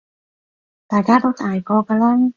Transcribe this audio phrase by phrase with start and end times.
[0.87, 2.29] 大家都大個㗎喇